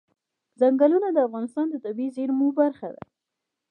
[0.59, 3.03] ځنګلونه د افغانستان د طبیعي زیرمو برخه ده.